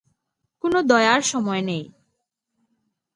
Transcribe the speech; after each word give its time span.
কোন 0.63 0.73
দয়ার 0.81 1.21
সময় 1.21 1.61
নেই। 1.61 1.83